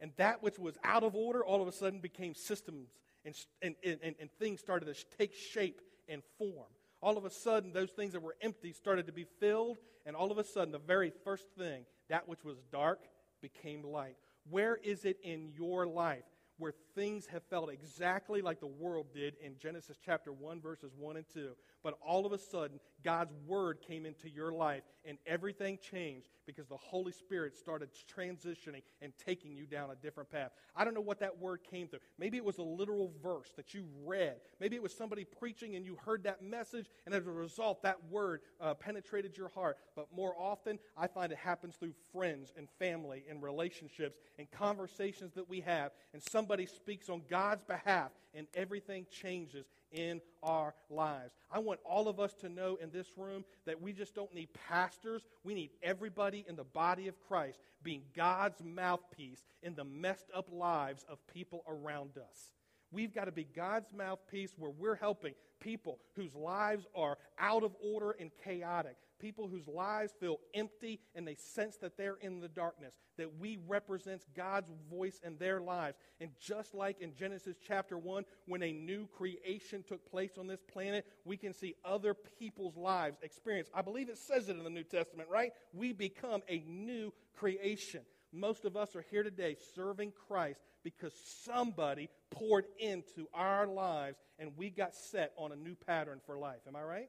[0.00, 2.90] And that which was out of order all of a sudden became systems
[3.24, 6.68] and, and, and, and things started to take shape and form.
[7.00, 9.78] All of a sudden, those things that were empty started to be filled.
[10.06, 13.00] And all of a sudden, the very first thing, that which was dark,
[13.40, 14.16] became light.
[14.50, 16.24] Where is it in your life
[16.58, 21.16] where things have felt exactly like the world did in Genesis chapter 1, verses 1
[21.16, 21.50] and 2.
[21.82, 26.66] But all of a sudden, God's word came into your life and everything changed because
[26.66, 30.50] the Holy Spirit started transitioning and taking you down a different path.
[30.74, 32.00] I don't know what that word came through.
[32.18, 34.36] Maybe it was a literal verse that you read.
[34.60, 37.98] Maybe it was somebody preaching and you heard that message, and as a result, that
[38.10, 39.78] word uh, penetrated your heart.
[39.94, 45.34] But more often, I find it happens through friends and family and relationships and conversations
[45.34, 51.34] that we have, and somebody speaks on God's behalf, and everything changes in our lives.
[51.50, 54.48] I want all of us to know in this room that we just don't need
[54.68, 55.22] pastors.
[55.44, 60.48] We need everybody in the body of Christ being God's mouthpiece in the messed up
[60.52, 62.52] lives of people around us.
[62.90, 67.72] We've got to be God's mouthpiece where we're helping people whose lives are out of
[67.82, 72.48] order and chaotic, people whose lives feel empty and they sense that they're in the
[72.48, 75.96] darkness, that we represent God's voice in their lives.
[76.20, 80.62] And just like in Genesis chapter 1, when a new creation took place on this
[80.62, 83.68] planet, we can see other people's lives experience.
[83.74, 85.52] I believe it says it in the New Testament, right?
[85.72, 88.02] We become a new creation.
[88.32, 91.12] Most of us are here today serving Christ because
[91.44, 96.60] somebody poured into our lives and we got set on a new pattern for life.
[96.66, 97.08] Am I right?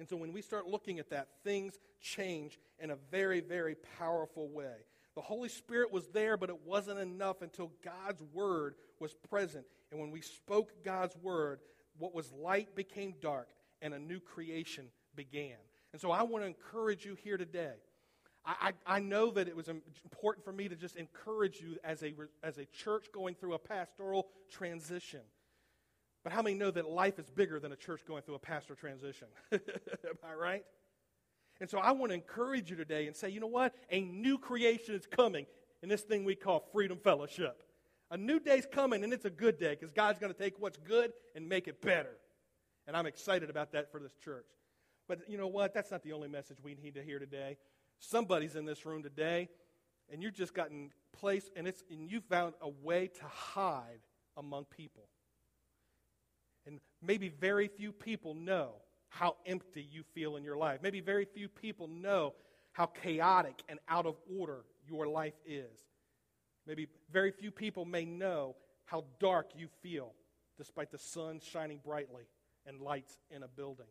[0.00, 4.48] And so when we start looking at that, things change in a very, very powerful
[4.48, 4.72] way.
[5.14, 9.66] The Holy Spirit was there, but it wasn't enough until God's Word was present.
[9.90, 11.60] And when we spoke God's Word,
[11.98, 13.48] what was light became dark,
[13.82, 15.56] and a new creation began.
[15.92, 17.74] And so I want to encourage you here today.
[18.42, 22.14] I, I, know that it was important for me to just encourage you as a,
[22.42, 25.20] as a church going through a pastoral transition.
[26.22, 28.74] But how many know that life is bigger than a church going through a pastor
[28.74, 29.28] transition?
[29.52, 29.60] Am
[30.22, 30.64] I right?
[31.60, 33.74] And so I want to encourage you today and say, you know what?
[33.90, 35.46] A new creation is coming
[35.82, 37.62] in this thing we call Freedom Fellowship.
[38.10, 40.78] A new day's coming, and it's a good day because God's going to take what's
[40.78, 42.16] good and make it better.
[42.86, 44.46] And I'm excited about that for this church.
[45.06, 45.74] But you know what?
[45.74, 47.56] That's not the only message we need to hear today.
[47.98, 49.48] Somebody's in this room today,
[50.10, 54.00] and you've just gotten placed, and, it's, and you found a way to hide
[54.36, 55.08] among people.
[56.66, 58.72] And maybe very few people know
[59.08, 60.80] how empty you feel in your life.
[60.82, 62.34] Maybe very few people know
[62.72, 65.78] how chaotic and out of order your life is.
[66.66, 70.12] Maybe very few people may know how dark you feel
[70.56, 72.24] despite the sun shining brightly
[72.66, 73.86] and lights in a building.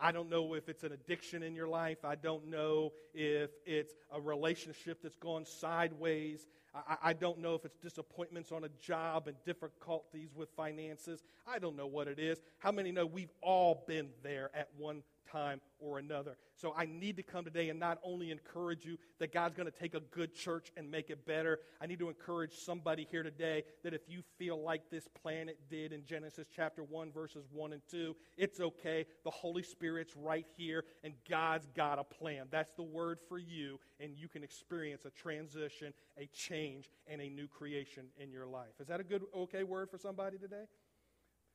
[0.00, 2.04] I don't know if it's an addiction in your life.
[2.04, 6.46] I don't know if it's a relationship that's gone sideways.
[6.74, 11.22] I, I, don't know if it's disappointments on a job and difficulties with finances.
[11.46, 12.40] I don't know what it is.
[12.58, 15.02] How many know we've all been there at one
[15.34, 16.36] time or another.
[16.54, 19.76] So I need to come today and not only encourage you that God's going to
[19.76, 23.64] take a good church and make it better, I need to encourage somebody here today
[23.82, 27.82] that if you feel like this planet did in Genesis chapter 1, verses 1 and
[27.90, 29.06] 2, it's okay.
[29.24, 32.46] The Holy Spirit's right here, and God's got a plan.
[32.50, 37.28] That's the word for you, and you can experience a transition, a change, and a
[37.28, 38.80] new creation in your life.
[38.80, 40.64] Is that a good, okay word for somebody today?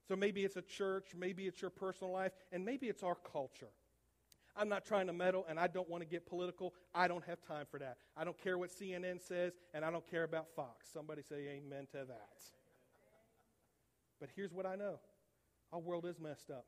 [0.09, 3.69] So maybe it's a church, maybe it's your personal life, and maybe it's our culture.
[4.55, 6.73] I'm not trying to meddle, and I don't want to get political.
[6.95, 7.97] I don't have time for that.
[8.17, 10.87] I don't care what CNN says, and I don't care about Fox.
[10.91, 12.41] Somebody say amen to that.
[14.19, 14.99] But here's what I know
[15.71, 16.65] our world is messed up.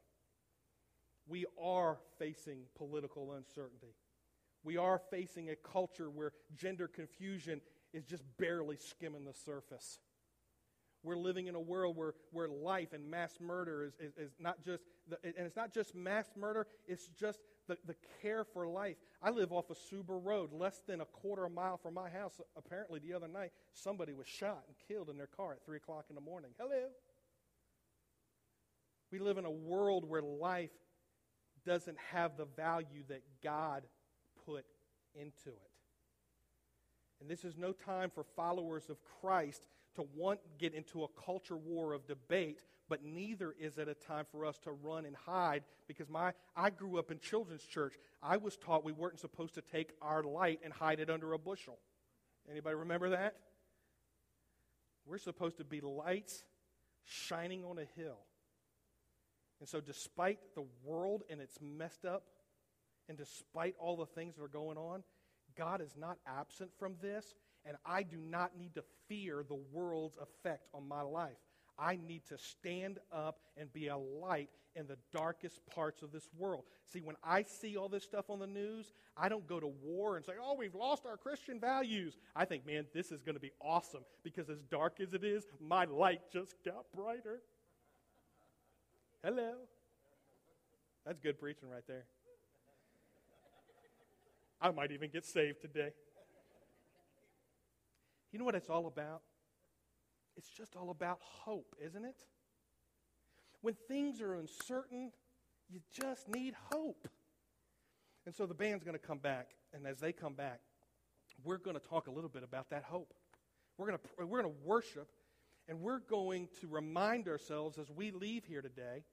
[1.28, 3.96] We are facing political uncertainty.
[4.64, 7.60] We are facing a culture where gender confusion
[7.92, 9.98] is just barely skimming the surface.
[11.04, 14.62] We're living in a world where, where life and mass murder is, is, is not
[14.64, 18.98] just, the, and it's not just mass murder, it's just the, the care for life.
[19.22, 22.10] I live off of Suber Road, less than a quarter of a mile from my
[22.10, 22.40] house.
[22.56, 26.06] Apparently, the other night, somebody was shot and killed in their car at 3 o'clock
[26.10, 26.52] in the morning.
[26.60, 26.90] Hello.
[29.12, 30.72] We live in a world where life
[31.66, 33.84] doesn't have the value that God
[34.46, 34.66] put
[35.16, 35.72] into it.
[37.20, 41.58] And this is no time for followers of Christ to want get into a culture
[41.58, 45.64] war of debate, but neither is it a time for us to run and hide
[45.88, 47.96] because my I grew up in children's church.
[48.22, 51.40] I was taught we weren't supposed to take our light and hide it under a
[51.40, 51.80] bushel.
[52.50, 53.36] Anybody remember that?
[55.06, 56.44] We're supposed to be lights
[57.04, 58.20] shining on a hill.
[59.60, 62.24] And so despite the world and its messed up
[63.08, 65.04] and despite all the things that are going on,
[65.58, 70.18] God is not absent from this and I do not need to fear the world's
[70.18, 71.38] effect on my life.
[71.78, 76.28] I need to stand up and be a light in the darkest parts of this
[76.38, 76.64] world.
[76.92, 80.16] See, when I see all this stuff on the news, I don't go to war
[80.16, 82.18] and say, oh, we've lost our Christian values.
[82.36, 85.46] I think, man, this is going to be awesome because as dark as it is,
[85.60, 87.42] my light just got brighter.
[89.24, 89.54] Hello.
[91.06, 92.06] That's good preaching right there.
[94.62, 95.90] I might even get saved today.
[98.32, 99.22] You know what it's all about?
[100.38, 102.24] It's just all about hope, isn't it?
[103.62, 105.12] When things are uncertain,
[105.70, 107.08] you just need hope.
[108.26, 110.62] And so the band's going to come back, and as they come back,
[111.44, 113.14] we're going to talk a little bit about that hope.
[113.78, 115.10] We're going to, we're going to worship,
[115.68, 119.04] and we're going to remind ourselves as we leave here today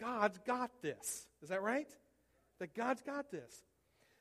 [0.00, 1.26] God's got this.
[1.42, 1.88] Is that right?
[2.60, 3.52] That God's got this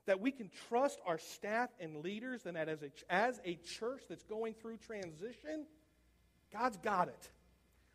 [0.06, 4.04] that we can trust our staff and leaders, and that as a, as a church
[4.08, 5.66] that's going through transition,
[6.54, 7.30] God's got it.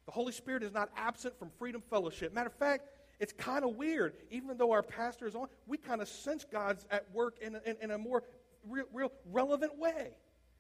[0.07, 2.33] The Holy Spirit is not absent from Freedom Fellowship.
[2.35, 2.89] Matter of fact,
[3.21, 4.15] it's kind of weird.
[4.31, 7.61] Even though our pastor is on, we kind of sense God's at work in a,
[7.65, 8.25] in, in a more
[8.67, 10.11] real, real, relevant way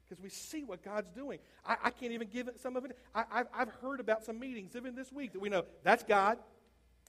[0.05, 1.39] because we see what God's doing.
[1.65, 2.99] I, I, can't even give it some of it.
[3.15, 6.39] I, I've heard about some meetings, even this week, that we know that's God.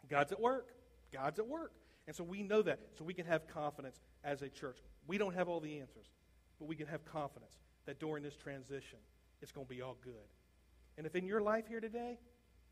[0.10, 0.69] God's at work.
[1.12, 1.73] God's at work.
[2.12, 4.80] And so we know that, so we can have confidence as a church.
[5.08, 6.08] We don't have all the answers,
[6.60, 7.54] but we can have confidence
[7.86, 9.00] that during this transition,
[9.41, 10.28] it's going to be all good.
[10.97, 12.19] And if in your life here today,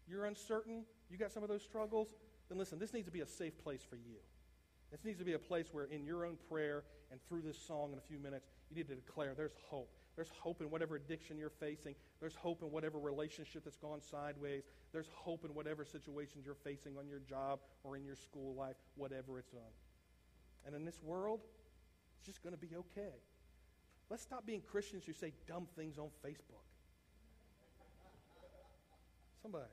[0.10, 2.10] you're uncertain, you got some of those struggles,
[2.50, 4.18] then listen, this needs to be a safe place for you.
[4.92, 7.92] This needs to be a place where, in your own prayer and through this song
[7.94, 9.92] in a few minutes, you need to declare there's hope.
[10.16, 11.96] There's hope in whatever addiction you're facing.
[12.20, 14.64] There's hope in whatever relationship that's gone sideways.
[14.92, 18.76] There's hope in whatever situations you're facing on your job or in your school life,
[18.96, 19.72] whatever it's on.
[20.66, 21.40] And in this world,
[22.18, 23.16] it's just going to be okay.
[24.10, 26.66] Let's stop being Christians who say dumb things on Facebook.
[29.42, 29.70] Somebody.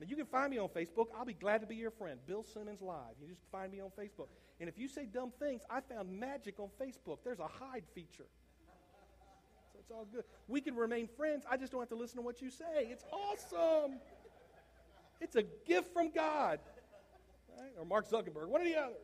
[0.00, 1.06] Now, you can find me on Facebook.
[1.16, 2.18] I'll be glad to be your friend.
[2.26, 3.14] Bill Simmons Live.
[3.20, 4.28] You just find me on Facebook.
[4.58, 7.18] And if you say dumb things, I found magic on Facebook.
[7.22, 8.26] There's a hide feature.
[9.72, 10.24] So it's all good.
[10.48, 11.44] We can remain friends.
[11.50, 12.88] I just don't have to listen to what you say.
[12.90, 13.98] It's awesome.
[15.20, 16.60] It's a gift from God.
[17.58, 17.72] Right?
[17.78, 18.94] Or Mark Zuckerberg, one or the other.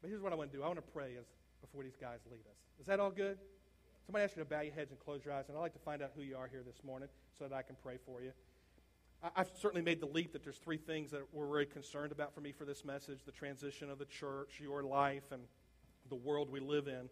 [0.00, 1.26] But here's what I want to do I want to pray as,
[1.60, 2.56] before these guys lead us.
[2.80, 3.36] Is that all good?
[4.06, 5.78] Somebody ask you to bow your heads and close your eyes, and I'd like to
[5.80, 8.32] find out who you are here this morning so that I can pray for you.
[9.36, 12.40] I've certainly made the leap that there's three things that we're very concerned about for
[12.40, 15.42] me for this message the transition of the church, your life, and
[16.08, 17.08] the world we live in.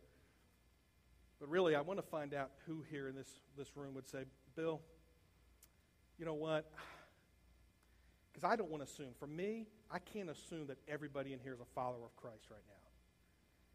[1.40, 4.24] But really, I want to find out who here in this, this room would say,
[4.54, 4.80] Bill,
[6.18, 6.70] you know what?
[8.32, 9.12] Because I don't want to assume.
[9.18, 12.64] For me, I can't assume that everybody in here is a follower of Christ right
[12.68, 12.74] now.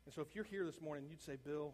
[0.05, 1.73] And so if you're here this morning, you'd say, Bill,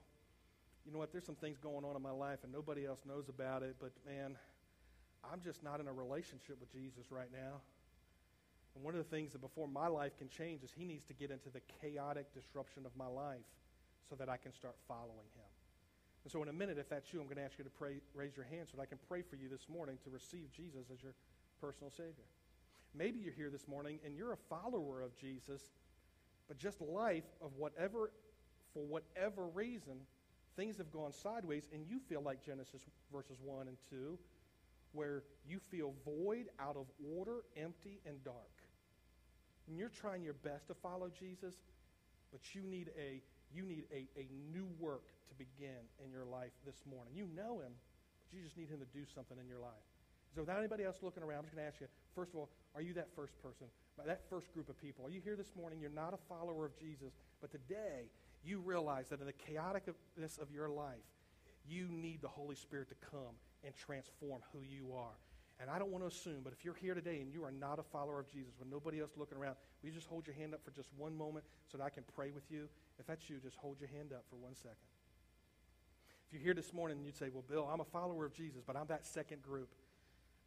[0.86, 1.12] you know what?
[1.12, 3.92] There's some things going on in my life and nobody else knows about it, but
[4.06, 4.36] man,
[5.24, 7.62] I'm just not in a relationship with Jesus right now.
[8.76, 11.14] And one of the things that before my life can change is he needs to
[11.14, 13.48] get into the chaotic disruption of my life
[14.10, 15.50] so that I can start following him.
[16.24, 18.02] And so, in a minute, if that's you, I'm going to ask you to pray,
[18.14, 20.92] raise your hand so that I can pray for you this morning to receive Jesus
[20.94, 21.14] as your
[21.62, 22.28] personal Savior.
[22.94, 25.62] Maybe you're here this morning and you're a follower of Jesus,
[26.48, 28.12] but just life of whatever,
[28.74, 30.00] for whatever reason,
[30.56, 34.18] things have gone sideways, and you feel like Genesis verses 1 and 2,
[34.94, 36.86] where you feel void, out of
[37.16, 38.36] order, empty, and dark.
[39.68, 41.56] And you're trying your best to follow Jesus,
[42.32, 43.22] but you need a
[43.54, 47.14] you need a, a new work to begin in your life this morning.
[47.16, 49.88] You know him, but you just need him to do something in your life.
[50.36, 52.50] So without anybody else looking around, I'm just going to ask you, first of all,
[52.76, 53.68] are you that first person,
[54.06, 55.06] that first group of people?
[55.06, 55.80] Are you here this morning?
[55.80, 58.12] You're not a follower of Jesus, but today
[58.44, 61.08] you realize that in the chaoticness of your life,
[61.68, 65.16] you need the Holy Spirit to come and transform who you are.
[65.60, 67.80] And I don't want to assume, but if you're here today and you are not
[67.80, 70.54] a follower of Jesus, with nobody else looking around, will you just hold your hand
[70.54, 72.70] up for just one moment so that I can pray with you?
[73.00, 74.78] If that's you, just hold your hand up for one second.
[76.28, 78.62] If you're here this morning and you'd say, Well, Bill, I'm a follower of Jesus,
[78.66, 79.70] but I'm that second group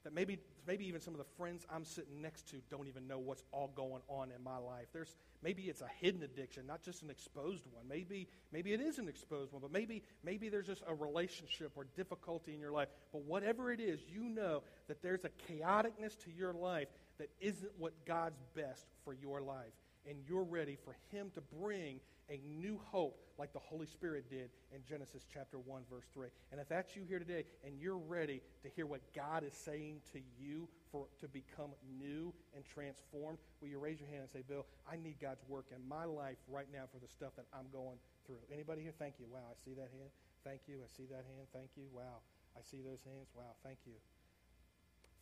[0.04, 3.18] that maybe, maybe even some of the friends I'm sitting next to don't even know
[3.18, 4.86] what's all going on in my life.
[4.92, 7.86] There's, maybe it's a hidden addiction, not just an exposed one.
[7.88, 11.86] Maybe, maybe it is an exposed one, but maybe, maybe there's just a relationship or
[11.96, 12.88] difficulty in your life.
[13.12, 16.88] But whatever it is, you know that there's a chaoticness to your life
[17.18, 19.72] that isn't what God's best for your life.
[20.08, 22.00] And you're ready for Him to bring
[22.30, 26.28] a new hope like the Holy Spirit did in Genesis chapter 1, verse 3.
[26.52, 30.00] And if that's you here today and you're ready to hear what God is saying
[30.12, 34.42] to you for to become new and transformed, will you raise your hand and say,
[34.46, 37.66] Bill, I need God's work in my life right now for the stuff that I'm
[37.72, 38.40] going through.
[38.52, 38.94] Anybody here?
[38.98, 39.26] Thank you.
[39.30, 40.10] Wow, I see that hand.
[40.44, 40.80] Thank you.
[40.84, 41.48] I see that hand.
[41.52, 41.84] Thank you.
[41.92, 42.22] Wow.
[42.56, 43.28] I see those hands.
[43.34, 43.94] Wow, thank you.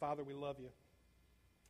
[0.01, 0.71] Father, we love you.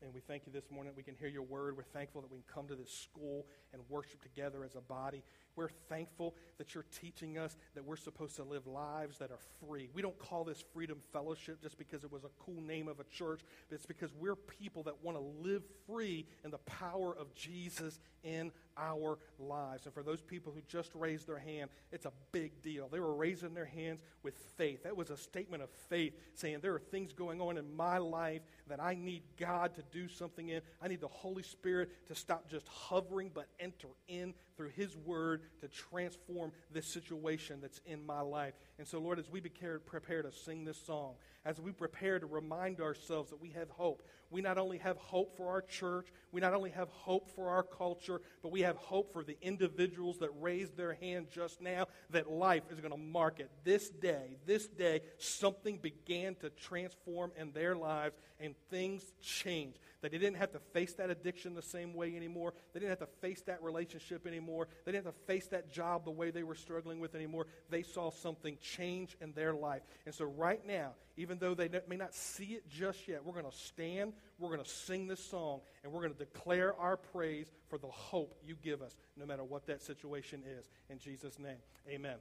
[0.00, 1.76] And we thank you this morning that we can hear your word.
[1.76, 5.24] We're thankful that we can come to this school and worship together as a body.
[5.56, 9.90] We're thankful that you're teaching us that we're supposed to live lives that are free.
[9.92, 13.04] We don't call this Freedom Fellowship just because it was a cool name of a
[13.04, 17.34] church, but it's because we're people that want to live free in the power of
[17.34, 19.86] Jesus in our lives.
[19.86, 22.88] And for those people who just raised their hand, it's a big deal.
[22.88, 24.84] They were raising their hands with faith.
[24.84, 28.42] That was a statement of faith saying, There are things going on in my life
[28.68, 30.60] that I need God to do something in.
[30.82, 35.42] I need the Holy Spirit to stop just hovering, but enter in through His Word
[35.60, 38.54] to transform this situation that's in my life.
[38.78, 41.14] And so, Lord, as we prepare to sing this song,
[41.48, 45.34] as we prepare to remind ourselves that we have hope, we not only have hope
[45.34, 49.10] for our church, we not only have hope for our culture, but we have hope
[49.14, 53.40] for the individuals that raised their hand just now that life is going to mark
[53.40, 53.50] it.
[53.64, 59.78] This day, this day, something began to transform in their lives and things changed.
[60.02, 62.54] That they didn't have to face that addiction the same way anymore.
[62.72, 64.68] They didn't have to face that relationship anymore.
[64.84, 67.46] They didn't have to face that job the way they were struggling with anymore.
[67.68, 69.82] They saw something change in their life.
[70.06, 73.50] And so, right now, even though they may not see it just yet, we're going
[73.50, 77.50] to stand, we're going to sing this song, and we're going to declare our praise
[77.68, 80.70] for the hope you give us, no matter what that situation is.
[80.88, 82.18] In Jesus' name, amen.